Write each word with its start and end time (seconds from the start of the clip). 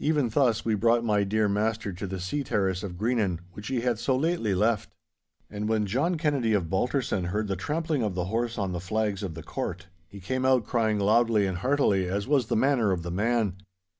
Even 0.00 0.28
thus 0.30 0.64
we 0.64 0.74
brought 0.74 1.04
my 1.04 1.22
dear 1.22 1.48
master 1.48 1.92
to 1.92 2.06
the 2.08 2.18
sea 2.18 2.42
terrace 2.42 2.82
of 2.82 2.96
Greenan 2.98 3.38
which 3.52 3.68
he 3.68 3.82
had 3.82 4.00
so 4.00 4.16
lately 4.16 4.52
left. 4.52 4.96
And 5.48 5.68
when 5.68 5.86
John 5.86 6.16
Kennedy 6.18 6.54
of 6.54 6.68
Balterson 6.68 7.26
heard 7.26 7.46
the 7.46 7.54
trampling 7.54 8.02
of 8.02 8.16
the 8.16 8.24
horse 8.24 8.58
on 8.58 8.72
the 8.72 8.80
flags 8.80 9.22
of 9.22 9.34
the 9.34 9.44
court, 9.44 9.86
he 10.08 10.18
came 10.18 10.44
out 10.44 10.64
crying 10.64 10.98
loudly 10.98 11.46
and 11.46 11.58
heartily 11.58 12.08
as 12.08 12.26
was 12.26 12.46
the 12.48 12.56
manner 12.56 12.90
of 12.90 13.04
the 13.04 13.12
man. 13.12 13.58